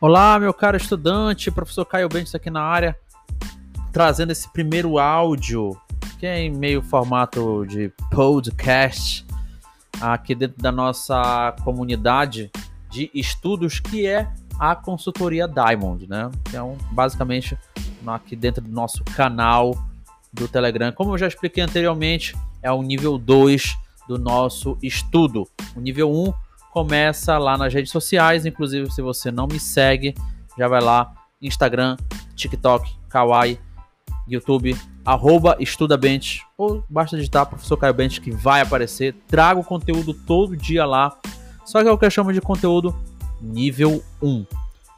Olá, 0.00 0.38
meu 0.38 0.54
caro 0.54 0.76
estudante, 0.76 1.50
professor 1.50 1.84
Caio 1.84 2.08
Bentes 2.08 2.32
aqui 2.32 2.48
na 2.50 2.62
área, 2.62 2.96
trazendo 3.92 4.30
esse 4.30 4.48
primeiro 4.52 4.96
áudio, 4.96 5.76
que 6.20 6.24
é 6.24 6.38
em 6.38 6.52
meio 6.52 6.80
formato 6.80 7.66
de 7.66 7.92
podcast, 8.08 9.26
aqui 10.00 10.36
dentro 10.36 10.62
da 10.62 10.70
nossa 10.70 11.52
comunidade 11.64 12.48
de 12.88 13.10
estudos, 13.12 13.80
que 13.80 14.06
é 14.06 14.32
a 14.56 14.76
consultoria 14.76 15.48
Diamond, 15.48 16.08
né? 16.08 16.30
Um, 16.54 16.76
basicamente 16.94 17.58
aqui 18.06 18.36
dentro 18.36 18.62
do 18.62 18.70
nosso 18.70 19.02
canal 19.02 19.74
do 20.32 20.46
Telegram. 20.46 20.92
Como 20.92 21.12
eu 21.12 21.18
já 21.18 21.26
expliquei 21.26 21.64
anteriormente, 21.64 22.36
é 22.62 22.70
o 22.70 22.82
nível 22.82 23.18
2 23.18 23.76
do 24.06 24.16
nosso 24.16 24.78
estudo. 24.80 25.48
O 25.74 25.80
nível 25.80 26.08
1 26.08 26.28
um 26.28 26.32
começa 26.72 27.38
lá 27.38 27.56
nas 27.56 27.72
redes 27.72 27.90
sociais, 27.90 28.46
inclusive 28.46 28.90
se 28.90 29.02
você 29.02 29.30
não 29.30 29.46
me 29.46 29.58
segue, 29.58 30.14
já 30.56 30.68
vai 30.68 30.80
lá, 30.80 31.12
Instagram, 31.40 31.96
TikTok, 32.34 32.90
Kawaii, 33.08 33.58
YouTube, 34.26 34.76
arroba 35.04 35.56
EstudaBench, 35.58 36.42
ou 36.56 36.84
basta 36.88 37.16
digitar 37.16 37.46
professor 37.46 37.76
Caio 37.76 37.94
Bench 37.94 38.20
que 38.20 38.30
vai 38.30 38.60
aparecer, 38.60 39.14
trago 39.26 39.64
conteúdo 39.64 40.12
todo 40.12 40.56
dia 40.56 40.84
lá, 40.84 41.16
só 41.64 41.82
que 41.82 41.88
é 41.88 41.92
o 41.92 41.96
que 41.96 42.04
eu 42.04 42.10
chamo 42.10 42.32
de 42.32 42.40
conteúdo 42.40 42.94
nível 43.40 44.02
1, 44.22 44.44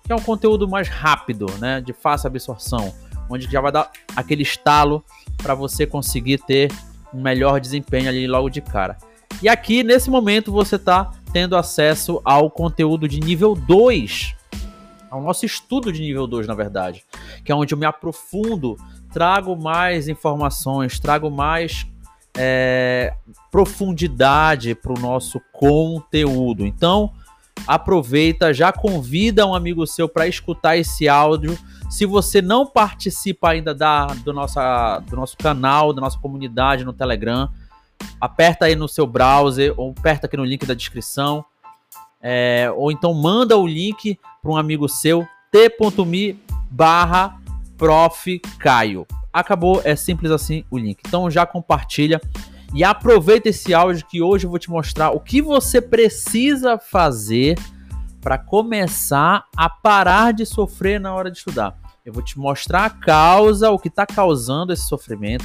que 0.04 0.12
é 0.12 0.14
um 0.14 0.20
conteúdo 0.20 0.68
mais 0.68 0.88
rápido, 0.88 1.46
né, 1.58 1.80
de 1.80 1.92
fácil 1.92 2.26
absorção, 2.26 2.92
onde 3.28 3.50
já 3.50 3.60
vai 3.60 3.70
dar 3.70 3.90
aquele 4.16 4.42
estalo 4.42 5.04
para 5.36 5.54
você 5.54 5.86
conseguir 5.86 6.38
ter 6.38 6.72
um 7.14 7.20
melhor 7.20 7.60
desempenho 7.60 8.08
ali 8.08 8.26
logo 8.26 8.48
de 8.48 8.60
cara. 8.60 8.96
E 9.42 9.48
aqui, 9.48 9.82
nesse 9.82 10.10
momento, 10.10 10.52
você 10.52 10.76
está 10.76 11.12
tendo 11.32 11.56
acesso 11.56 12.20
ao 12.24 12.50
conteúdo 12.50 13.08
de 13.08 13.20
nível 13.20 13.54
2, 13.54 14.34
ao 15.10 15.20
nosso 15.22 15.44
estudo 15.44 15.92
de 15.92 16.00
nível 16.00 16.26
2, 16.26 16.46
na 16.46 16.54
verdade, 16.54 17.04
que 17.44 17.50
é 17.50 17.54
onde 17.54 17.74
eu 17.74 17.78
me 17.78 17.86
aprofundo, 17.86 18.76
trago 19.12 19.56
mais 19.56 20.08
informações, 20.08 21.00
trago 21.00 21.30
mais 21.30 21.86
é, 22.36 23.12
profundidade 23.50 24.74
para 24.74 24.92
o 24.92 25.00
nosso 25.00 25.40
conteúdo. 25.52 26.64
Então, 26.64 27.12
aproveita, 27.66 28.54
já 28.54 28.72
convida 28.72 29.46
um 29.46 29.54
amigo 29.54 29.86
seu 29.86 30.08
para 30.08 30.28
escutar 30.28 30.76
esse 30.76 31.08
áudio. 31.08 31.58
Se 31.88 32.06
você 32.06 32.40
não 32.40 32.64
participa 32.64 33.50
ainda 33.50 33.74
da, 33.74 34.06
do, 34.06 34.32
nossa, 34.32 35.00
do 35.00 35.16
nosso 35.16 35.36
canal, 35.36 35.92
da 35.92 36.00
nossa 36.00 36.18
comunidade 36.18 36.84
no 36.84 36.92
Telegram, 36.92 37.50
aperta 38.20 38.66
aí 38.66 38.76
no 38.76 38.88
seu 38.88 39.06
browser 39.06 39.74
ou 39.76 39.94
aperta 39.96 40.26
aqui 40.26 40.36
no 40.36 40.44
link 40.44 40.66
da 40.66 40.74
descrição. 40.74 41.44
É, 42.22 42.70
ou 42.76 42.92
então 42.92 43.14
manda 43.14 43.56
o 43.56 43.66
link 43.66 44.18
para 44.42 44.50
um 44.50 44.56
amigo 44.56 44.88
seu, 44.88 45.26
t.me 45.50 46.38
barra 46.70 47.40
prof. 47.76 48.38
Caio. 48.58 49.06
Acabou, 49.32 49.80
é 49.84 49.96
simples 49.96 50.30
assim 50.30 50.64
o 50.70 50.76
link. 50.76 51.00
Então 51.06 51.30
já 51.30 51.46
compartilha 51.46 52.20
e 52.74 52.84
aproveita 52.84 53.48
esse 53.48 53.72
áudio 53.72 54.06
que 54.06 54.20
hoje 54.22 54.46
eu 54.46 54.50
vou 54.50 54.58
te 54.58 54.70
mostrar 54.70 55.10
o 55.10 55.20
que 55.20 55.40
você 55.40 55.80
precisa 55.80 56.78
fazer 56.78 57.58
para 58.20 58.36
começar 58.36 59.44
a 59.56 59.68
parar 59.68 60.32
de 60.32 60.44
sofrer 60.44 61.00
na 61.00 61.14
hora 61.14 61.30
de 61.30 61.38
estudar. 61.38 61.76
Eu 62.04 62.12
vou 62.12 62.22
te 62.22 62.38
mostrar 62.38 62.84
a 62.84 62.90
causa, 62.90 63.70
o 63.70 63.78
que 63.78 63.88
está 63.88 64.04
causando 64.04 64.72
esse 64.72 64.86
sofrimento 64.86 65.44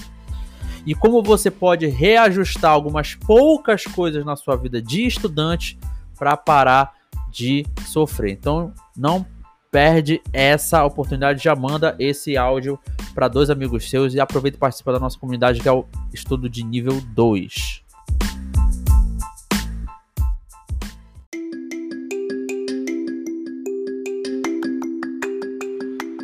e 0.86 0.94
como 0.94 1.24
você 1.24 1.50
pode 1.50 1.88
reajustar 1.88 2.72
algumas 2.72 3.16
poucas 3.16 3.84
coisas 3.86 4.24
na 4.24 4.36
sua 4.36 4.56
vida 4.56 4.82
de 4.82 5.06
estudante 5.06 5.80
para 6.18 6.38
parar 6.38 6.94
de 7.30 7.66
sofrer. 7.88 8.32
Então, 8.32 8.72
não 8.96 9.26
perde 9.72 10.22
essa 10.32 10.86
oportunidade, 10.86 11.44
já 11.44 11.56
manda 11.56 11.96
esse 12.00 12.38
áudio 12.38 12.80
para 13.14 13.28
dois 13.28 13.50
amigos 13.50 13.90
seus 13.90 14.14
e 14.14 14.20
aproveita 14.20 14.58
e 14.58 14.60
participa 14.60 14.94
da 14.94 15.00
nossa 15.00 15.20
comunidade 15.20 15.60
que 15.60 15.68
é 15.68 15.72
o 15.72 15.86
estudo 16.14 16.50
de 16.50 16.64
nível 16.64 17.02
2. 17.14 17.84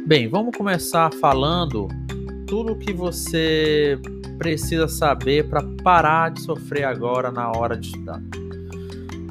Bem, 0.06 0.28
vamos 0.28 0.56
começar 0.56 1.10
falando 1.16 1.88
tudo 2.46 2.76
que 2.76 2.92
você 2.92 3.98
precisa 4.42 4.88
saber 4.88 5.48
para 5.48 5.62
parar 5.84 6.32
de 6.32 6.42
sofrer 6.42 6.84
agora 6.84 7.32
na 7.32 7.52
hora 7.52 7.78
de 7.78 7.90
estudar? 7.90 8.20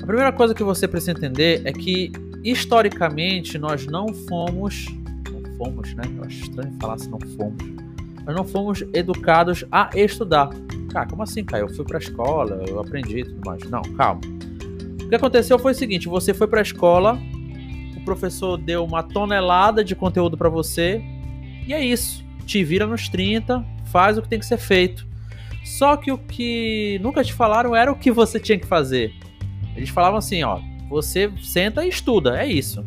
A 0.00 0.06
primeira 0.06 0.32
coisa 0.32 0.54
que 0.54 0.62
você 0.62 0.86
precisa 0.86 1.10
entender 1.10 1.62
é 1.64 1.72
que 1.72 2.12
historicamente 2.44 3.58
nós 3.58 3.86
não 3.86 4.14
fomos, 4.28 4.86
não 5.32 5.42
fomos, 5.58 5.92
né? 5.94 6.04
Eu 6.16 6.22
acho 6.22 6.44
estranho 6.44 6.72
falar 6.80 6.96
se 6.96 7.08
não 7.08 7.18
fomos. 7.36 7.60
Nós 8.24 8.36
não 8.36 8.44
fomos 8.44 8.84
educados 8.94 9.64
a 9.72 9.90
estudar. 9.96 10.48
Cara, 10.92 11.08
como 11.08 11.24
assim, 11.24 11.44
cara? 11.44 11.64
Eu 11.64 11.68
fui 11.68 11.84
para 11.84 11.98
a 11.98 12.00
escola, 12.00 12.64
eu 12.68 12.78
aprendi 12.78 13.24
tudo 13.24 13.40
mais. 13.44 13.68
Não, 13.68 13.82
calma. 13.96 14.20
O 15.02 15.08
que 15.08 15.14
aconteceu 15.16 15.58
foi 15.58 15.72
o 15.72 15.74
seguinte: 15.74 16.08
você 16.08 16.32
foi 16.32 16.46
para 16.46 16.60
a 16.60 16.62
escola, 16.62 17.18
o 17.96 18.04
professor 18.04 18.56
deu 18.56 18.84
uma 18.84 19.02
tonelada 19.02 19.82
de 19.82 19.96
conteúdo 19.96 20.38
para 20.38 20.48
você, 20.48 21.02
e 21.66 21.74
é 21.74 21.84
isso. 21.84 22.29
Te 22.50 22.64
vira 22.64 22.84
nos 22.84 23.08
30, 23.08 23.64
faz 23.92 24.18
o 24.18 24.22
que 24.22 24.28
tem 24.28 24.40
que 24.40 24.44
ser 24.44 24.58
feito. 24.58 25.06
Só 25.64 25.96
que 25.96 26.10
o 26.10 26.18
que 26.18 26.98
nunca 27.00 27.22
te 27.22 27.32
falaram 27.32 27.76
era 27.76 27.92
o 27.92 27.94
que 27.94 28.10
você 28.10 28.40
tinha 28.40 28.58
que 28.58 28.66
fazer. 28.66 29.12
Eles 29.76 29.88
falavam 29.88 30.18
assim, 30.18 30.42
ó, 30.42 30.58
você 30.88 31.30
senta 31.44 31.84
e 31.84 31.88
estuda, 31.88 32.42
é 32.42 32.48
isso. 32.48 32.84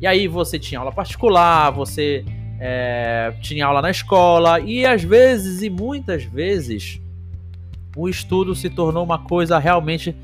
E 0.00 0.08
aí 0.08 0.26
você 0.26 0.58
tinha 0.58 0.80
aula 0.80 0.90
particular, 0.90 1.70
você 1.70 2.24
é, 2.58 3.32
tinha 3.40 3.64
aula 3.64 3.80
na 3.80 3.92
escola, 3.92 4.58
e 4.58 4.84
às 4.84 5.04
vezes, 5.04 5.62
e 5.62 5.70
muitas 5.70 6.24
vezes, 6.24 7.00
o 7.96 8.08
estudo 8.08 8.56
se 8.56 8.68
tornou 8.68 9.04
uma 9.04 9.20
coisa 9.20 9.56
realmente 9.56 10.16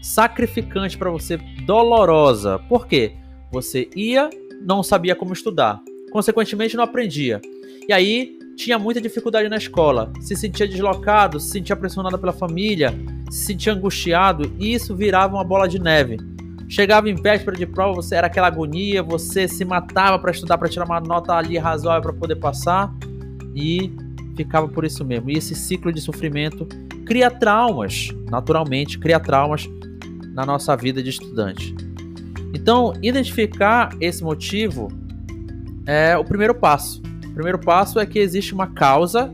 sacrificante 0.00 0.96
para 0.96 1.10
você, 1.10 1.36
dolorosa. 1.66 2.58
Por 2.58 2.86
quê? 2.86 3.12
Você 3.50 3.90
ia, 3.94 4.30
não 4.62 4.82
sabia 4.82 5.14
como 5.14 5.34
estudar, 5.34 5.78
consequentemente 6.12 6.76
não 6.76 6.84
aprendia. 6.84 7.40
E 7.88 7.92
aí 7.92 8.38
tinha 8.54 8.78
muita 8.78 9.00
dificuldade 9.00 9.48
na 9.48 9.56
escola, 9.56 10.12
se 10.20 10.36
sentia 10.36 10.68
deslocado, 10.68 11.40
se 11.40 11.50
sentia 11.50 11.74
pressionado 11.74 12.18
pela 12.18 12.32
família, 12.32 12.94
se 13.30 13.46
sentia 13.46 13.72
angustiado 13.72 14.52
e 14.58 14.74
isso 14.74 14.94
virava 14.94 15.34
uma 15.34 15.44
bola 15.44 15.66
de 15.66 15.80
neve. 15.80 16.18
Chegava 16.68 17.10
em 17.10 17.14
véspera 17.14 17.56
de 17.56 17.66
prova, 17.66 17.94
você 17.94 18.14
era 18.14 18.28
aquela 18.28 18.46
agonia, 18.46 19.02
você 19.02 19.48
se 19.48 19.64
matava 19.64 20.18
para 20.18 20.30
estudar 20.30 20.56
para 20.58 20.68
tirar 20.68 20.86
uma 20.86 21.00
nota 21.00 21.34
ali 21.34 21.58
razoável 21.58 22.02
para 22.02 22.12
poder 22.12 22.36
passar 22.36 22.94
e 23.54 23.92
ficava 24.36 24.68
por 24.68 24.84
isso 24.84 25.04
mesmo. 25.04 25.30
E 25.30 25.34
esse 25.34 25.54
ciclo 25.54 25.92
de 25.92 26.00
sofrimento 26.00 26.66
cria 27.04 27.30
traumas, 27.30 28.08
naturalmente, 28.30 28.98
cria 28.98 29.20
traumas 29.20 29.68
na 30.32 30.46
nossa 30.46 30.74
vida 30.76 31.02
de 31.02 31.10
estudante. 31.10 31.74
Então, 32.54 32.92
identificar 33.02 33.94
esse 34.00 34.22
motivo 34.22 34.88
é 35.86 36.16
o 36.16 36.24
primeiro 36.24 36.54
passo. 36.54 37.02
O 37.26 37.34
primeiro 37.34 37.58
passo 37.58 37.98
é 37.98 38.06
que 38.06 38.18
existe 38.18 38.52
uma 38.52 38.66
causa 38.66 39.32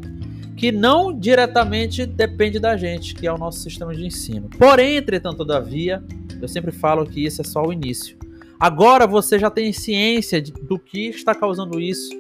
que 0.56 0.72
não 0.72 1.16
diretamente 1.16 2.04
depende 2.04 2.59
da 2.59 2.76
gente, 2.76 3.14
que 3.14 3.26
é 3.26 3.32
o 3.32 3.38
nosso 3.38 3.60
sistema 3.60 3.94
de 3.94 4.04
ensino. 4.04 4.48
Porém, 4.58 4.97
entretanto, 4.97 5.38
todavia, 5.38 6.03
eu 6.41 6.48
sempre 6.48 6.72
falo 6.72 7.06
que 7.06 7.25
isso 7.25 7.41
é 7.41 7.44
só 7.44 7.62
o 7.62 7.72
início. 7.72 8.16
Agora 8.58 9.06
você 9.06 9.38
já 9.38 9.50
tem 9.50 9.72
ciência 9.72 10.42
do 10.42 10.78
que 10.78 11.10
está 11.10 11.32
causando 11.32 11.81
isso, 11.81 12.10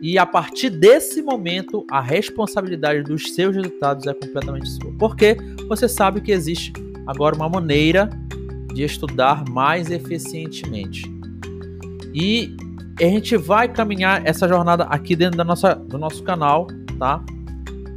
e 0.00 0.18
a 0.18 0.26
partir 0.26 0.68
desse 0.68 1.22
momento, 1.22 1.86
a 1.88 2.00
responsabilidade 2.00 3.04
dos 3.04 3.34
seus 3.34 3.54
resultados 3.54 4.06
é 4.06 4.12
completamente 4.12 4.68
sua. 4.68 4.92
Porque 4.98 5.36
você 5.68 5.88
sabe 5.88 6.20
que 6.20 6.32
existe 6.32 6.72
agora 7.06 7.36
uma 7.36 7.48
maneira 7.48 8.10
de 8.74 8.82
estudar 8.82 9.48
mais 9.48 9.90
eficientemente. 9.90 11.04
E 12.12 12.56
a 13.04 13.08
gente 13.08 13.36
vai 13.36 13.68
caminhar 13.68 14.26
essa 14.26 14.46
jornada 14.46 14.84
aqui 14.84 15.16
dentro 15.16 15.36
da 15.36 15.44
nossa, 15.44 15.74
do 15.74 15.98
nosso 15.98 16.22
canal, 16.22 16.66
tá? 16.98 17.24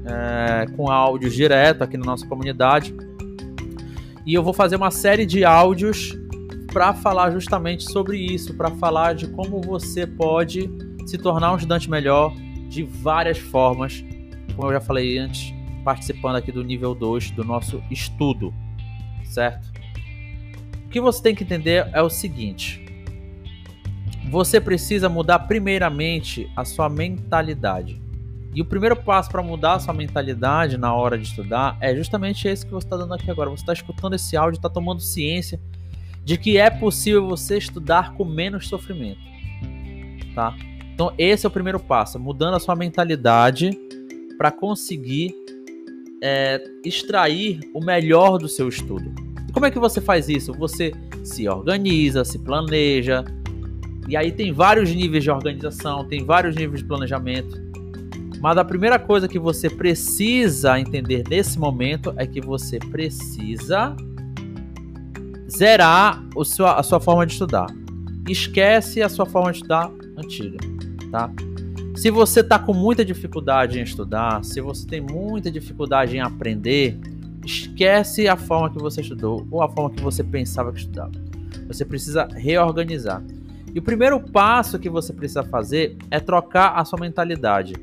É, 0.05 0.65
com 0.75 0.89
áudios 0.89 1.33
direto 1.33 1.83
aqui 1.83 1.97
na 1.97 2.05
nossa 2.05 2.25
comunidade. 2.25 2.95
E 4.25 4.33
eu 4.33 4.41
vou 4.41 4.53
fazer 4.53 4.75
uma 4.75 4.91
série 4.91 5.25
de 5.25 5.45
áudios 5.45 6.17
para 6.73 6.93
falar 6.93 7.31
justamente 7.31 7.83
sobre 7.83 8.17
isso, 8.17 8.55
para 8.55 8.71
falar 8.71 9.13
de 9.13 9.27
como 9.27 9.61
você 9.61 10.07
pode 10.07 10.69
se 11.05 11.17
tornar 11.17 11.53
um 11.53 11.55
estudante 11.55 11.89
melhor 11.89 12.33
de 12.67 12.83
várias 12.83 13.37
formas, 13.37 14.03
como 14.55 14.67
eu 14.69 14.73
já 14.73 14.81
falei 14.81 15.17
antes, 15.17 15.53
participando 15.83 16.37
aqui 16.37 16.51
do 16.51 16.63
nível 16.63 16.95
2 16.95 17.31
do 17.31 17.43
nosso 17.43 17.81
estudo, 17.91 18.53
certo? 19.23 19.71
O 20.85 20.89
que 20.89 20.99
você 20.99 21.21
tem 21.21 21.35
que 21.35 21.43
entender 21.43 21.87
é 21.93 22.01
o 22.01 22.09
seguinte: 22.09 22.84
você 24.29 24.59
precisa 24.59 25.07
mudar 25.07 25.39
primeiramente 25.39 26.49
a 26.55 26.65
sua 26.65 26.89
mentalidade. 26.89 28.01
E 28.53 28.61
o 28.61 28.65
primeiro 28.65 28.95
passo 28.95 29.29
para 29.29 29.43
mudar 29.43 29.73
a 29.73 29.79
sua 29.79 29.93
mentalidade 29.93 30.77
na 30.77 30.93
hora 30.93 31.17
de 31.17 31.25
estudar 31.25 31.77
é 31.81 31.95
justamente 31.95 32.47
esse 32.47 32.65
que 32.65 32.71
você 32.71 32.87
está 32.87 32.95
dando 32.95 33.13
aqui 33.13 33.29
agora. 33.29 33.49
Você 33.49 33.63
está 33.63 33.73
escutando 33.73 34.13
esse 34.13 34.37
áudio, 34.37 34.57
está 34.57 34.69
tomando 34.69 35.01
ciência 35.01 35.59
de 36.23 36.37
que 36.37 36.57
é 36.57 36.69
possível 36.69 37.27
você 37.27 37.57
estudar 37.57 38.13
com 38.13 38.25
menos 38.25 38.67
sofrimento, 38.67 39.19
tá? 40.33 40.55
Então 40.93 41.13
esse 41.17 41.45
é 41.45 41.49
o 41.49 41.51
primeiro 41.51 41.79
passo, 41.79 42.19
mudando 42.19 42.55
a 42.55 42.59
sua 42.59 42.75
mentalidade 42.75 43.69
para 44.37 44.49
conseguir 44.51 45.35
é, 46.23 46.63
extrair 46.83 47.59
o 47.73 47.83
melhor 47.83 48.39
do 48.39 48.47
seu 48.47 48.67
estudo. 48.67 49.13
Como 49.53 49.65
é 49.65 49.71
que 49.71 49.77
você 49.77 50.01
faz 50.01 50.27
isso? 50.27 50.51
Você 50.53 50.93
se 51.23 51.47
organiza, 51.47 52.25
se 52.25 52.39
planeja, 52.39 53.23
e 54.07 54.15
aí 54.15 54.31
tem 54.31 54.51
vários 54.51 54.93
níveis 54.93 55.23
de 55.23 55.31
organização, 55.31 56.05
tem 56.07 56.23
vários 56.23 56.55
níveis 56.55 56.81
de 56.81 56.87
planejamento. 56.87 57.59
Mas 58.39 58.57
a 58.57 58.65
primeira 58.65 58.99
coisa 58.99 59.27
que 59.27 59.39
você 59.39 59.69
precisa 59.69 60.79
entender 60.79 61.23
nesse 61.27 61.57
momento 61.57 62.13
é 62.17 62.27
que 62.27 62.39
você 62.39 62.77
precisa 62.77 63.95
zerar 65.49 66.23
o 66.35 66.43
seu, 66.43 66.67
a 66.67 66.83
sua 66.83 66.99
forma 66.99 67.25
de 67.25 67.33
estudar. 67.33 67.67
Esquece 68.27 69.01
a 69.01 69.09
sua 69.09 69.25
forma 69.25 69.51
de 69.51 69.57
estudar 69.57 69.89
antiga, 70.17 70.57
tá? 71.11 71.31
Se 71.95 72.11
você 72.11 72.41
está 72.41 72.59
com 72.59 72.73
muita 72.73 73.05
dificuldade 73.05 73.79
em 73.79 73.83
estudar, 73.83 74.43
se 74.43 74.59
você 74.59 74.85
tem 74.85 74.99
muita 74.99 75.49
dificuldade 75.49 76.17
em 76.17 76.19
aprender, 76.19 76.99
esquece 77.45 78.27
a 78.27 78.35
forma 78.35 78.69
que 78.69 78.77
você 78.77 79.01
estudou 79.01 79.47
ou 79.49 79.61
a 79.61 79.69
forma 79.69 79.91
que 79.91 80.01
você 80.01 80.23
pensava 80.23 80.73
que 80.73 80.79
estudava. 80.79 81.11
Você 81.67 81.85
precisa 81.85 82.27
reorganizar. 82.33 83.23
E 83.75 83.79
o 83.79 83.81
primeiro 83.81 84.21
passo 84.21 84.79
que 84.79 84.89
você 84.89 85.11
precisa 85.11 85.43
fazer 85.43 85.97
é 86.09 86.17
trocar 86.17 86.79
a 86.79 86.85
sua 86.85 86.97
mentalidade. 86.97 87.73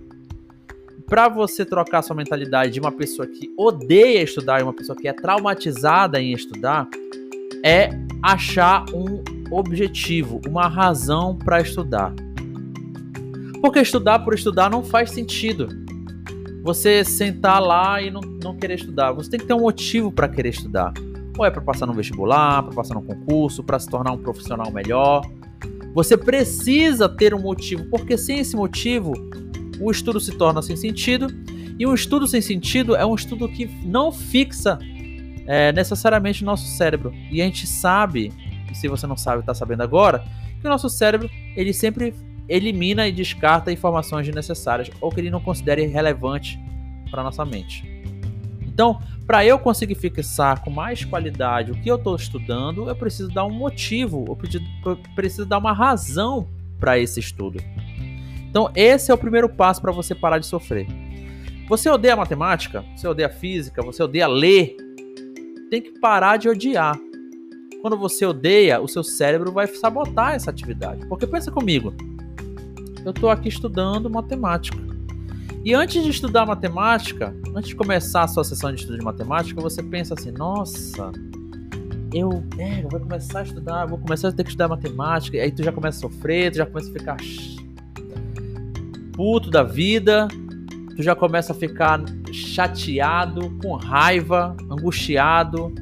Para 1.06 1.28
você 1.28 1.66
trocar 1.66 1.98
a 1.98 2.02
sua 2.02 2.16
mentalidade 2.16 2.72
de 2.72 2.80
uma 2.80 2.90
pessoa 2.90 3.28
que 3.28 3.52
odeia 3.58 4.22
estudar 4.22 4.60
e 4.60 4.62
uma 4.62 4.72
pessoa 4.72 4.96
que 4.96 5.06
é 5.06 5.12
traumatizada 5.12 6.18
em 6.18 6.32
estudar, 6.32 6.88
é 7.62 7.90
achar 8.22 8.86
um 8.94 9.22
objetivo, 9.54 10.40
uma 10.48 10.66
razão 10.66 11.36
para 11.36 11.60
estudar. 11.60 12.14
Porque 13.60 13.78
estudar 13.78 14.20
por 14.20 14.32
estudar 14.32 14.70
não 14.70 14.82
faz 14.82 15.10
sentido. 15.10 15.68
Você 16.62 17.04
sentar 17.04 17.60
lá 17.60 18.00
e 18.00 18.10
não, 18.10 18.22
não 18.42 18.56
querer 18.56 18.76
estudar. 18.76 19.12
Você 19.12 19.28
tem 19.28 19.40
que 19.40 19.46
ter 19.46 19.52
um 19.52 19.60
motivo 19.60 20.10
para 20.10 20.26
querer 20.26 20.48
estudar. 20.48 20.94
Ou 21.36 21.44
é 21.44 21.50
para 21.50 21.60
passar 21.60 21.84
no 21.84 21.92
vestibular, 21.92 22.62
para 22.62 22.74
passar 22.74 22.94
no 22.94 23.02
concurso, 23.02 23.62
para 23.62 23.78
se 23.78 23.90
tornar 23.90 24.12
um 24.12 24.18
profissional 24.18 24.72
melhor. 24.72 25.22
Você 25.94 26.16
precisa 26.16 27.08
ter 27.08 27.34
um 27.34 27.40
motivo, 27.40 27.84
porque 27.90 28.16
sem 28.16 28.38
esse 28.38 28.56
motivo, 28.56 29.12
o 29.80 29.90
estudo 29.90 30.20
se 30.20 30.32
torna 30.36 30.62
sem 30.62 30.76
sentido. 30.76 31.26
E 31.78 31.86
um 31.86 31.94
estudo 31.94 32.26
sem 32.26 32.40
sentido 32.40 32.94
é 32.94 33.04
um 33.04 33.14
estudo 33.14 33.48
que 33.48 33.66
não 33.84 34.12
fixa 34.12 34.78
é, 35.46 35.72
necessariamente 35.72 36.42
o 36.42 36.46
nosso 36.46 36.66
cérebro. 36.66 37.12
E 37.30 37.42
a 37.42 37.44
gente 37.44 37.66
sabe, 37.66 38.32
e 38.70 38.74
se 38.74 38.88
você 38.88 39.06
não 39.06 39.16
sabe, 39.16 39.40
está 39.40 39.54
sabendo 39.54 39.82
agora, 39.82 40.24
que 40.60 40.66
o 40.66 40.70
nosso 40.70 40.88
cérebro 40.88 41.28
ele 41.56 41.72
sempre 41.72 42.14
elimina 42.48 43.06
e 43.08 43.12
descarta 43.12 43.72
informações 43.72 44.26
desnecessárias 44.26 44.90
ou 45.00 45.10
que 45.10 45.20
ele 45.20 45.30
não 45.30 45.40
considera 45.40 45.80
relevante 45.86 46.58
para 47.10 47.22
nossa 47.22 47.44
mente. 47.44 47.91
Então, 48.72 49.00
para 49.26 49.44
eu 49.44 49.58
conseguir 49.58 49.94
fixar 49.94 50.62
com 50.62 50.70
mais 50.70 51.04
qualidade 51.04 51.70
o 51.72 51.74
que 51.74 51.90
eu 51.90 51.96
estou 51.96 52.16
estudando, 52.16 52.88
eu 52.88 52.96
preciso 52.96 53.28
dar 53.28 53.44
um 53.44 53.50
motivo, 53.50 54.24
eu 54.84 54.96
preciso 55.14 55.46
dar 55.46 55.58
uma 55.58 55.72
razão 55.72 56.48
para 56.78 56.98
esse 56.98 57.20
estudo. 57.20 57.60
Então, 58.48 58.70
esse 58.74 59.10
é 59.10 59.14
o 59.14 59.18
primeiro 59.18 59.48
passo 59.48 59.80
para 59.80 59.92
você 59.92 60.14
parar 60.14 60.38
de 60.38 60.46
sofrer. 60.46 60.86
Você 61.68 61.88
odeia 61.88 62.16
matemática? 62.16 62.84
Você 62.96 63.06
odeia 63.06 63.30
física? 63.30 63.82
Você 63.82 64.02
odeia 64.02 64.26
ler? 64.26 64.76
tem 65.72 65.80
que 65.80 65.98
parar 65.98 66.36
de 66.36 66.50
odiar. 66.50 67.00
Quando 67.80 67.96
você 67.96 68.26
odeia, 68.26 68.78
o 68.78 68.86
seu 68.86 69.02
cérebro 69.02 69.50
vai 69.50 69.66
sabotar 69.66 70.34
essa 70.34 70.50
atividade. 70.50 71.06
Porque 71.06 71.26
pensa 71.26 71.50
comigo, 71.50 71.94
eu 73.02 73.10
estou 73.10 73.30
aqui 73.30 73.48
estudando 73.48 74.10
matemática. 74.10 74.76
E 75.64 75.74
antes 75.74 76.02
de 76.02 76.10
estudar 76.10 76.44
matemática, 76.44 77.34
antes 77.54 77.68
de 77.68 77.76
começar 77.76 78.24
a 78.24 78.28
sua 78.28 78.42
sessão 78.42 78.72
de 78.72 78.80
estudo 78.80 78.98
de 78.98 79.04
matemática, 79.04 79.60
você 79.60 79.80
pensa 79.80 80.14
assim: 80.14 80.32
nossa, 80.32 81.12
eu, 82.12 82.44
é, 82.58 82.82
eu 82.82 82.88
vou 82.88 82.98
começar 82.98 83.40
a 83.40 83.42
estudar, 83.42 83.86
vou 83.86 83.98
começar 83.98 84.28
a 84.28 84.32
ter 84.32 84.42
que 84.42 84.50
estudar 84.50 84.66
matemática. 84.66 85.36
E 85.36 85.40
aí 85.40 85.52
tu 85.52 85.62
já 85.62 85.70
começa 85.70 85.98
a 85.98 86.10
sofrer, 86.10 86.50
tu 86.50 86.56
já 86.56 86.66
começa 86.66 86.90
a 86.90 86.92
ficar 86.92 87.16
puto 89.12 89.50
da 89.50 89.62
vida, 89.62 90.26
tu 90.96 91.02
já 91.02 91.14
começa 91.14 91.52
a 91.52 91.54
ficar 91.54 92.02
chateado, 92.32 93.50
com 93.62 93.76
raiva, 93.76 94.56
angustiado, 94.68 95.72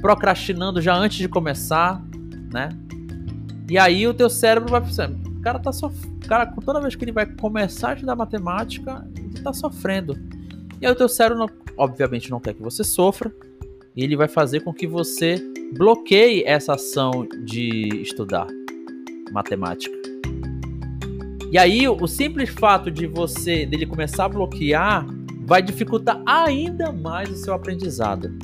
procrastinando 0.00 0.82
já 0.82 0.96
antes 0.96 1.18
de 1.18 1.28
começar, 1.28 2.02
né? 2.52 2.70
E 3.70 3.78
aí 3.78 4.06
o 4.06 4.14
teu 4.14 4.28
cérebro 4.28 4.70
vai 4.70 4.80
pensando, 4.80 5.16
o 5.38 5.40
cara 5.40 5.58
tá 5.58 5.72
sofrendo, 5.72 6.15
cara, 6.26 6.46
toda 6.46 6.80
vez 6.80 6.94
que 6.94 7.04
ele 7.04 7.12
vai 7.12 7.26
começar 7.26 7.90
a 7.90 7.94
estudar 7.94 8.16
matemática, 8.16 9.06
ele 9.16 9.42
tá 9.42 9.52
sofrendo. 9.52 10.16
E 10.80 10.86
aí 10.86 10.92
o 10.92 10.96
teu 10.96 11.08
cérebro, 11.08 11.38
não, 11.38 11.48
obviamente, 11.76 12.30
não 12.30 12.40
quer 12.40 12.54
que 12.54 12.62
você 12.62 12.84
sofra, 12.84 13.32
e 13.94 14.04
ele 14.04 14.16
vai 14.16 14.28
fazer 14.28 14.60
com 14.60 14.72
que 14.72 14.86
você 14.86 15.36
bloqueie 15.74 16.44
essa 16.44 16.74
ação 16.74 17.26
de 17.44 17.88
estudar 18.02 18.46
matemática. 19.32 19.96
E 21.50 21.58
aí, 21.58 21.88
o 21.88 22.06
simples 22.06 22.50
fato 22.50 22.90
de 22.90 23.06
você 23.06 23.64
dele 23.64 23.86
começar 23.86 24.26
a 24.26 24.28
bloquear 24.28 25.06
vai 25.46 25.62
dificultar 25.62 26.20
ainda 26.26 26.92
mais 26.92 27.30
o 27.30 27.36
seu 27.36 27.54
aprendizado. 27.54 28.36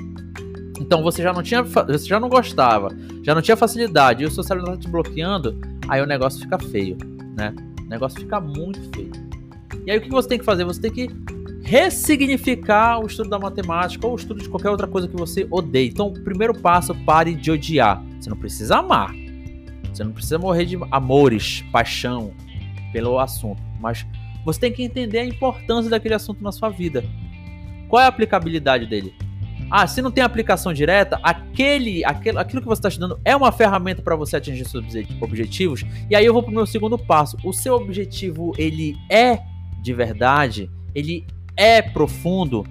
Então 0.80 1.02
você 1.02 1.22
já 1.22 1.32
não 1.32 1.42
tinha, 1.42 1.62
você 1.62 2.06
já 2.06 2.18
não 2.18 2.28
gostava, 2.28 2.88
já 3.22 3.34
não 3.34 3.42
tinha 3.42 3.56
facilidade, 3.56 4.22
e 4.22 4.26
o 4.26 4.30
seu 4.30 4.42
cérebro 4.42 4.72
está 4.72 4.82
te 4.82 4.88
bloqueando, 4.88 5.58
aí 5.88 6.00
o 6.00 6.06
negócio 6.06 6.40
fica 6.40 6.58
feio, 6.58 6.96
né? 7.36 7.54
Negócio 7.92 8.20
fica 8.20 8.40
muito 8.40 8.80
feio. 8.94 9.12
E 9.86 9.90
aí 9.90 9.98
o 9.98 10.00
que 10.00 10.10
você 10.10 10.28
tem 10.28 10.38
que 10.38 10.44
fazer? 10.44 10.64
Você 10.64 10.80
tem 10.80 10.90
que 10.90 11.08
ressignificar 11.62 12.98
o 12.98 13.06
estudo 13.06 13.30
da 13.30 13.38
matemática 13.38 14.06
ou 14.06 14.14
o 14.14 14.16
estudo 14.16 14.42
de 14.42 14.48
qualquer 14.48 14.70
outra 14.70 14.86
coisa 14.86 15.06
que 15.06 15.16
você 15.16 15.46
odeia. 15.50 15.88
Então, 15.88 16.08
o 16.08 16.24
primeiro 16.24 16.54
passo, 16.54 16.94
pare 17.04 17.34
de 17.34 17.50
odiar. 17.50 18.02
Você 18.20 18.28
não 18.28 18.36
precisa 18.36 18.78
amar. 18.78 19.14
Você 19.92 20.02
não 20.02 20.12
precisa 20.12 20.38
morrer 20.38 20.64
de 20.64 20.78
amores, 20.90 21.62
paixão, 21.70 22.32
pelo 22.92 23.18
assunto, 23.18 23.62
mas 23.80 24.06
você 24.44 24.60
tem 24.60 24.72
que 24.72 24.82
entender 24.82 25.18
a 25.18 25.24
importância 25.24 25.90
daquele 25.90 26.14
assunto 26.14 26.42
na 26.42 26.50
sua 26.50 26.68
vida. 26.68 27.04
Qual 27.88 28.00
é 28.00 28.06
a 28.06 28.08
aplicabilidade 28.08 28.86
dele? 28.86 29.14
Ah, 29.74 29.86
se 29.86 30.02
não 30.02 30.10
tem 30.10 30.22
aplicação 30.22 30.70
direta, 30.70 31.18
aquele, 31.22 32.04
aquele 32.04 32.36
aquilo 32.36 32.60
que 32.60 32.68
você 32.68 32.80
está 32.80 32.90
estudando 32.90 33.18
é 33.24 33.34
uma 33.34 33.50
ferramenta 33.50 34.02
para 34.02 34.14
você 34.14 34.36
atingir 34.36 34.68
seus 34.68 34.84
objetivos. 35.18 35.82
E 36.10 36.14
aí 36.14 36.26
eu 36.26 36.34
vou 36.34 36.42
para 36.42 36.52
o 36.52 36.54
meu 36.54 36.66
segundo 36.66 36.98
passo. 36.98 37.38
O 37.42 37.54
seu 37.54 37.76
objetivo 37.76 38.52
ele 38.58 38.94
é 39.10 39.38
de 39.80 39.94
verdade, 39.94 40.70
ele 40.94 41.26
é 41.56 41.80
profundo, 41.80 42.66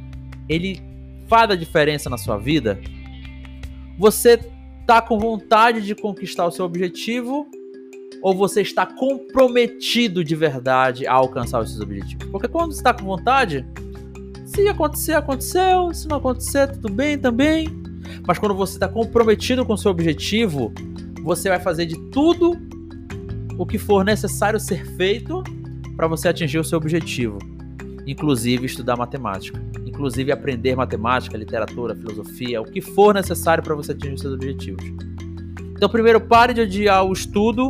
ele 0.48 0.80
faz 1.28 1.50
a 1.50 1.56
diferença 1.56 2.08
na 2.08 2.20
sua 2.20 2.38
vida. 2.38 2.80
Você 3.98 4.38
tá 4.86 5.02
com 5.02 5.18
vontade 5.18 5.82
de 5.82 5.96
conquistar 5.96 6.46
o 6.46 6.52
seu 6.52 6.66
objetivo 6.66 7.48
ou 8.22 8.36
você 8.36 8.62
está 8.62 8.86
comprometido 8.86 10.24
de 10.24 10.36
verdade 10.36 11.08
a 11.08 11.14
alcançar 11.14 11.62
os 11.62 11.72
seus 11.72 11.82
objetivos? 11.82 12.28
Porque 12.30 12.48
quando 12.48 12.74
você 12.74 12.80
está 12.80 12.94
com 12.94 13.06
vontade, 13.06 13.66
se 14.52 14.68
acontecer, 14.68 15.14
aconteceu, 15.14 15.94
se 15.94 16.08
não 16.08 16.18
acontecer, 16.18 16.68
tudo 16.68 16.92
bem 16.92 17.18
também. 17.18 17.68
Mas 18.28 18.38
quando 18.38 18.56
você 18.56 18.74
está 18.74 18.88
comprometido 18.88 19.66
com 19.66 19.78
seu 19.78 19.92
objetivo, 19.92 20.74
você 21.24 21.50
vai 21.50 21.60
fazer 21.60 21.86
de 21.86 21.98
tudo 22.10 22.58
o 23.58 23.66
que 23.66 23.78
for 23.78 24.04
necessário 24.04 24.60
ser 24.60 24.86
feito 24.96 25.44
para 25.96 26.08
você 26.08 26.28
atingir 26.28 26.58
o 26.58 26.64
seu 26.64 26.78
objetivo, 26.78 27.38
inclusive 28.06 28.66
estudar 28.66 28.98
matemática, 28.98 29.62
inclusive 29.86 30.32
aprender 30.32 30.76
matemática, 30.76 31.38
literatura, 31.38 31.96
filosofia, 31.96 32.62
o 32.62 32.66
que 32.66 32.82
for 32.82 33.14
necessário 33.14 33.64
para 33.64 33.76
você 33.76 33.92
atingir 33.92 34.16
os 34.16 34.22
seus 34.22 34.34
objetivos. 34.34 34.84
Então, 35.76 35.90
primeiro, 35.90 36.20
pare 36.20 36.54
de 36.54 36.62
odiar 36.62 37.06
o 37.06 37.14
estudo 37.14 37.70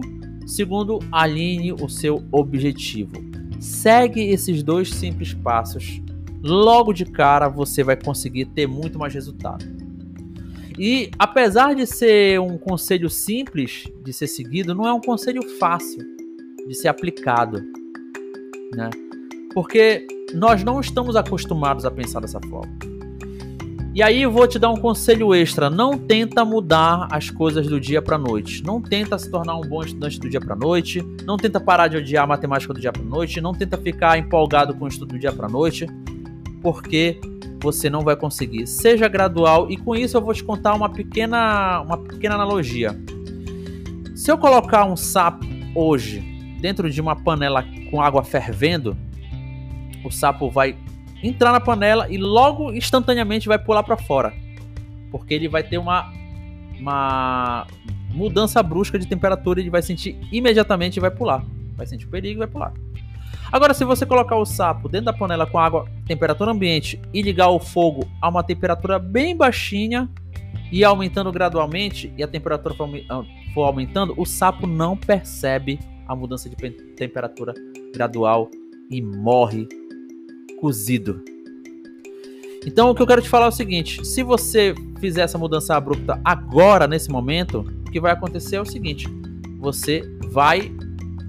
Segundo, 0.51 0.99
alinhe 1.11 1.71
o 1.71 1.87
seu 1.87 2.23
objetivo. 2.29 3.13
Segue 3.59 4.21
esses 4.21 4.61
dois 4.61 4.89
simples 4.89 5.33
passos. 5.33 6.01
Logo 6.43 6.93
de 6.93 7.05
cara 7.05 7.47
você 7.47 7.83
vai 7.83 7.95
conseguir 7.95 8.45
ter 8.45 8.67
muito 8.67 8.97
mais 8.97 9.13
resultado. 9.13 9.65
E 10.77 11.11
apesar 11.19 11.75
de 11.75 11.85
ser 11.85 12.39
um 12.39 12.57
conselho 12.57 13.09
simples 13.09 13.87
de 14.03 14.11
ser 14.11 14.27
seguido, 14.27 14.73
não 14.73 14.87
é 14.87 14.93
um 14.93 15.01
conselho 15.01 15.41
fácil 15.59 15.99
de 16.67 16.73
ser 16.73 16.87
aplicado, 16.87 17.61
né? 18.73 18.89
Porque 19.53 20.07
nós 20.33 20.63
não 20.63 20.79
estamos 20.79 21.15
acostumados 21.15 21.85
a 21.85 21.91
pensar 21.91 22.21
dessa 22.21 22.39
forma. 22.49 22.91
E 23.93 24.01
aí 24.01 24.21
eu 24.21 24.31
vou 24.31 24.47
te 24.47 24.57
dar 24.57 24.69
um 24.69 24.77
conselho 24.77 25.35
extra: 25.35 25.69
não 25.69 25.97
tenta 25.97 26.45
mudar 26.45 27.09
as 27.11 27.29
coisas 27.29 27.67
do 27.67 27.77
dia 27.77 28.01
para 28.01 28.17
noite. 28.17 28.63
Não 28.63 28.81
tenta 28.81 29.19
se 29.19 29.29
tornar 29.29 29.57
um 29.57 29.61
bom 29.61 29.83
estudante 29.83 30.17
do 30.17 30.29
dia 30.29 30.39
para 30.39 30.55
noite. 30.55 31.05
Não 31.25 31.35
tenta 31.35 31.59
parar 31.59 31.89
de 31.89 31.97
odiar 31.97 32.23
a 32.23 32.27
matemática 32.27 32.73
do 32.73 32.79
dia 32.79 32.93
para 32.93 33.03
noite. 33.03 33.41
Não 33.41 33.53
tenta 33.53 33.77
ficar 33.77 34.17
empolgado 34.17 34.73
com 34.73 34.85
o 34.85 34.87
estudo 34.87 35.09
do 35.09 35.19
dia 35.19 35.33
para 35.33 35.49
noite, 35.49 35.87
porque 36.61 37.19
você 37.61 37.89
não 37.89 38.01
vai 38.01 38.15
conseguir. 38.15 38.67
Seja 38.67 39.07
gradual 39.07 39.69
e 39.69 39.77
com 39.77 39.95
isso 39.95 40.17
eu 40.17 40.21
vou 40.21 40.33
te 40.33 40.43
contar 40.43 40.73
uma 40.73 40.89
pequena, 40.89 41.81
uma 41.81 41.97
pequena 41.97 42.35
analogia. 42.35 42.97
Se 44.15 44.31
eu 44.31 44.37
colocar 44.37 44.85
um 44.85 44.95
sapo 44.95 45.45
hoje 45.75 46.19
dentro 46.59 46.89
de 46.89 47.01
uma 47.01 47.15
panela 47.15 47.65
com 47.89 48.01
água 48.01 48.23
fervendo, 48.23 48.97
o 50.03 50.11
sapo 50.11 50.49
vai 50.49 50.75
entrar 51.23 51.51
na 51.51 51.59
panela 51.59 52.07
e 52.09 52.17
logo 52.17 52.71
instantaneamente 52.73 53.47
vai 53.47 53.59
pular 53.59 53.83
para 53.83 53.97
fora, 53.97 54.33
porque 55.11 55.33
ele 55.33 55.47
vai 55.47 55.63
ter 55.63 55.77
uma 55.77 56.11
uma 56.79 57.67
mudança 58.11 58.61
brusca 58.63 58.97
de 58.97 59.07
temperatura, 59.07 59.59
ele 59.59 59.69
vai 59.69 59.81
sentir 59.81 60.17
imediatamente 60.31 60.97
e 60.97 60.99
vai 60.99 61.11
pular. 61.11 61.45
Vai 61.75 61.85
sentir 61.85 62.05
o 62.07 62.09
perigo 62.09 62.37
e 62.37 62.39
vai 62.39 62.47
pular. 62.47 62.73
Agora, 63.51 63.73
se 63.73 63.83
você 63.83 64.05
colocar 64.05 64.37
o 64.37 64.45
sapo 64.45 64.87
dentro 64.87 65.07
da 65.07 65.13
panela 65.13 65.45
com 65.45 65.59
água, 65.59 65.85
temperatura 66.07 66.51
ambiente 66.51 67.01
e 67.13 67.21
ligar 67.21 67.49
o 67.49 67.59
fogo 67.59 68.09
a 68.21 68.29
uma 68.29 68.43
temperatura 68.43 68.97
bem 68.97 69.35
baixinha 69.35 70.09
e 70.71 70.85
aumentando 70.85 71.31
gradualmente 71.33 72.13
e 72.17 72.23
a 72.23 72.27
temperatura 72.27 72.73
ah, 73.09 73.23
for 73.53 73.63
aumentando, 73.63 74.13
o 74.17 74.25
sapo 74.25 74.65
não 74.65 74.95
percebe 74.95 75.77
a 76.07 76.15
mudança 76.15 76.49
de 76.49 76.55
temperatura 76.95 77.53
gradual 77.93 78.49
e 78.89 79.01
morre 79.01 79.67
cozido. 80.61 81.21
Então, 82.65 82.89
o 82.89 82.95
que 82.95 83.01
eu 83.01 83.07
quero 83.07 83.21
te 83.21 83.27
falar 83.27 83.47
é 83.47 83.49
o 83.49 83.51
seguinte: 83.51 84.05
se 84.05 84.23
você 84.23 84.73
fizer 84.99 85.23
essa 85.23 85.37
mudança 85.37 85.75
abrupta 85.75 86.21
agora, 86.23 86.87
nesse 86.87 87.09
momento, 87.09 87.65
o 87.87 87.91
que 87.91 87.99
vai 87.99 88.13
acontecer 88.13 88.55
é 88.55 88.61
o 88.61 88.65
seguinte: 88.65 89.07
você 89.59 90.03
vai 90.29 90.71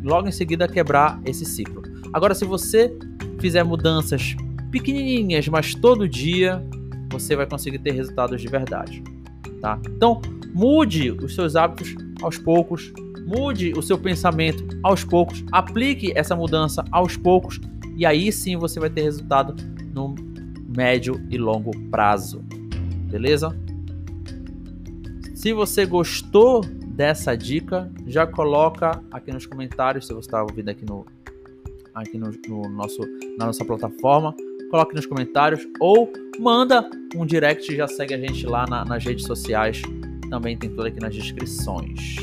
logo 0.05 0.29
em 0.29 0.33
seguida 0.33 0.69
quebrar 0.69 1.21
esse 1.25 1.45
ciclo. 1.45 1.92
Agora, 2.13 2.35
se 2.35 2.45
você 2.45 2.95
fizer 3.39 3.63
mudanças 3.65 4.37
pequenininhas, 4.71 5.49
mas 5.49 5.75
todo 5.75 6.09
dia, 6.09 6.65
você 7.11 7.35
vai 7.37 7.47
conseguir 7.47 7.79
ter 7.79 7.93
resultados 7.93 8.41
de 8.41 8.49
verdade, 8.49 9.03
tá? 9.61 9.79
Então, 9.87 10.21
mude 10.53 11.11
os 11.11 11.35
seus 11.35 11.57
hábitos 11.57 11.95
aos 12.23 12.39
poucos, 12.39 12.93
mude 13.27 13.73
o 13.77 13.83
seu 13.83 13.99
pensamento 13.99 14.67
aos 14.83 15.05
poucos, 15.05 15.45
aplique 15.51 16.13
essa 16.17 16.37
mudança 16.37 16.85
aos 16.91 17.17
poucos 17.17 17.61
e 17.97 18.07
aí 18.07 18.33
sim 18.33 18.57
você 18.57 18.81
vai 18.81 18.91
ter 18.91 19.03
resultado 19.03 19.55
no 19.95 20.15
médio 20.75 21.23
e 21.31 21.37
longo 21.37 21.71
prazo. 21.91 22.43
Beleza? 23.11 23.57
Se 25.35 25.53
você 25.53 25.85
gostou 25.85 26.63
dessa 26.63 27.37
dica, 27.37 27.91
já 28.07 28.27
coloca 28.27 29.03
aqui 29.11 29.33
nos 29.33 29.47
comentários 29.47 30.07
se 30.07 30.15
você 30.15 30.29
está 30.29 30.43
ouvindo 30.43 30.69
aqui 30.69 30.85
no 30.85 31.05
aqui 31.95 32.19
no, 32.19 32.31
no, 32.49 32.69
nosso 32.69 33.01
na 33.39 33.47
nossa 33.47 33.65
plataforma, 33.65 34.35
coloque 34.71 34.95
nos 34.95 35.07
comentários 35.07 35.67
ou 35.81 36.13
manda 36.39 36.89
um 37.15 37.27
direct, 37.27 37.75
já 37.75 37.87
segue 37.87 38.15
a 38.15 38.19
gente 38.19 38.47
lá 38.47 38.67
na, 38.67 38.85
nas 38.85 39.05
redes 39.05 39.27
sociais, 39.27 39.83
também 40.31 40.57
tem 40.57 40.71
tudo 40.71 40.87
aqui 40.87 41.01
nas 41.01 41.15
descrições. 41.15 42.17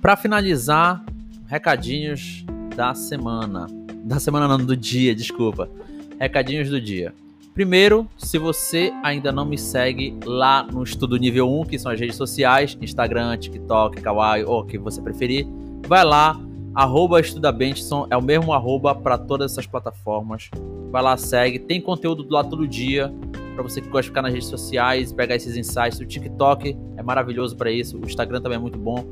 Para 0.00 0.16
finalizar, 0.16 1.04
recadinhos 1.46 2.44
da 2.74 2.94
semana. 2.94 3.66
Da 4.02 4.18
semana 4.18 4.48
não, 4.48 4.64
do 4.64 4.76
dia, 4.76 5.14
desculpa. 5.14 5.70
Recadinhos 6.18 6.68
do 6.68 6.80
dia. 6.80 7.14
Primeiro, 7.60 8.08
se 8.16 8.38
você 8.38 8.90
ainda 9.02 9.30
não 9.30 9.44
me 9.44 9.58
segue 9.58 10.16
lá 10.24 10.62
no 10.62 10.82
Estudo 10.82 11.18
Nível 11.18 11.46
1, 11.60 11.64
que 11.66 11.78
são 11.78 11.92
as 11.92 12.00
redes 12.00 12.16
sociais, 12.16 12.74
Instagram, 12.80 13.36
TikTok, 13.36 14.00
Kawaii, 14.00 14.44
ou 14.44 14.60
o 14.60 14.64
que 14.64 14.78
você 14.78 15.02
preferir, 15.02 15.46
vai 15.86 16.02
lá, 16.02 16.40
arroba 16.74 17.20
EstudaBenson, 17.20 18.06
é 18.08 18.16
o 18.16 18.22
mesmo 18.22 18.54
arroba 18.54 18.94
para 18.94 19.18
todas 19.18 19.52
essas 19.52 19.66
plataformas. 19.66 20.48
Vai 20.90 21.02
lá, 21.02 21.18
segue, 21.18 21.58
tem 21.58 21.82
conteúdo 21.82 22.26
lá 22.30 22.42
todo 22.42 22.66
dia, 22.66 23.12
para 23.54 23.62
você 23.62 23.82
que 23.82 23.88
gosta 23.88 24.04
de 24.04 24.08
ficar 24.08 24.22
nas 24.22 24.32
redes 24.32 24.48
sociais, 24.48 25.12
pegar 25.12 25.36
esses 25.36 25.54
insights. 25.54 26.00
O 26.00 26.06
TikTok 26.06 26.74
é 26.96 27.02
maravilhoso 27.02 27.56
para 27.56 27.70
isso, 27.70 27.98
o 27.98 28.06
Instagram 28.06 28.40
também 28.40 28.56
é 28.56 28.58
muito 28.58 28.78
bom 28.78 29.04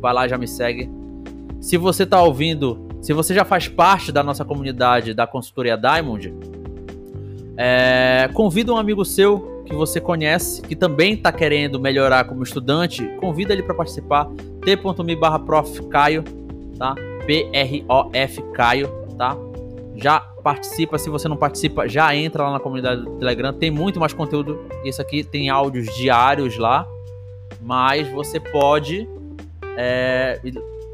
vai 0.00 0.12
lá, 0.12 0.26
já 0.26 0.36
me 0.36 0.48
segue. 0.48 0.90
Se 1.60 1.76
você 1.76 2.02
está 2.02 2.20
ouvindo, 2.20 2.84
se 3.00 3.12
você 3.12 3.32
já 3.32 3.44
faz 3.44 3.68
parte 3.68 4.10
da 4.10 4.24
nossa 4.24 4.44
comunidade 4.44 5.14
da 5.14 5.24
consultoria 5.24 5.76
Diamond, 5.76 6.34
é, 7.56 8.28
convida 8.32 8.72
um 8.72 8.76
amigo 8.76 9.04
seu 9.04 9.62
que 9.64 9.74
você 9.74 10.00
conhece, 10.00 10.62
que 10.62 10.74
também 10.74 11.14
está 11.14 11.32
querendo 11.32 11.78
melhorar 11.78 12.24
como 12.24 12.42
estudante, 12.42 13.04
convida 13.20 13.52
ele 13.52 13.62
para 13.62 13.74
participar. 13.74 14.28
t.me 14.64 15.16
barra 15.16 15.38
prof 15.38 15.82
Caio, 15.88 16.24
tá? 16.78 16.94
P-R-O-F 17.26 18.42
Caio, 18.52 18.88
tá? 19.16 19.36
Já 19.96 20.20
participa, 20.20 20.98
se 20.98 21.08
você 21.08 21.28
não 21.28 21.36
participa, 21.36 21.88
já 21.88 22.14
entra 22.14 22.44
lá 22.44 22.52
na 22.52 22.60
comunidade 22.60 23.02
do 23.02 23.10
Telegram, 23.18 23.52
tem 23.52 23.70
muito 23.70 24.00
mais 24.00 24.12
conteúdo. 24.12 24.64
Isso 24.84 25.00
aqui 25.00 25.22
tem 25.22 25.48
áudios 25.48 25.94
diários 25.94 26.58
lá, 26.58 26.86
mas 27.60 28.08
você 28.08 28.40
pode 28.40 29.08
é, 29.76 30.40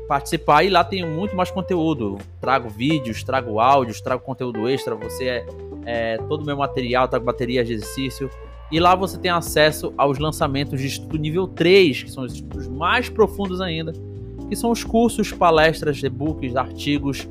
participar 0.06 0.64
e 0.64 0.70
lá 0.70 0.84
tem 0.84 1.06
muito 1.06 1.34
mais 1.34 1.50
conteúdo. 1.50 2.18
Trago 2.40 2.68
vídeos, 2.68 3.22
trago 3.22 3.58
áudios, 3.58 4.00
trago 4.00 4.22
conteúdo 4.22 4.68
extra. 4.68 4.94
Você 4.94 5.24
é, 5.24 5.46
é 5.88 6.18
todo 6.28 6.42
o 6.42 6.45
meu 6.45 6.59
material, 6.59 7.09
trago 7.09 7.25
baterias 7.25 7.66
de 7.66 7.73
exercício. 7.73 8.28
E 8.71 8.78
lá 8.78 8.95
você 8.95 9.18
tem 9.18 9.30
acesso 9.30 9.95
aos 9.97 10.18
lançamentos 10.18 10.78
de 10.78 10.87
estudo 10.87 11.16
nível 11.16 11.49
3, 11.49 12.02
que 12.02 12.11
são 12.11 12.25
os 12.25 12.35
estudos 12.35 12.68
mais 12.68 13.09
profundos 13.09 13.62
ainda, 13.62 13.92
que 14.50 14.54
são 14.54 14.71
os 14.71 14.85
cursos, 14.85 15.33
palestras, 15.33 16.02
e-books, 16.02 16.54
artigos, 16.54 17.26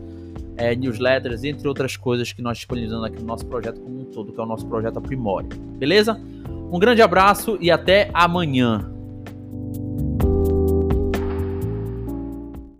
é, 0.57 0.75
newsletters, 0.75 1.43
entre 1.43 1.67
outras 1.67 1.95
coisas 1.95 2.33
que 2.33 2.41
nós 2.41 2.57
disponibilizamos 2.57 3.05
aqui 3.05 3.19
no 3.19 3.27
nosso 3.27 3.45
projeto 3.45 3.79
como 3.79 4.01
um 4.01 4.05
todo, 4.05 4.33
que 4.33 4.39
é 4.39 4.43
o 4.43 4.47
nosso 4.47 4.65
projeto 4.65 4.97
Aprimore. 4.97 5.47
Beleza? 5.77 6.19
Um 6.71 6.79
grande 6.79 7.03
abraço 7.03 7.59
e 7.61 7.69
até 7.69 8.09
amanhã. 8.11 8.96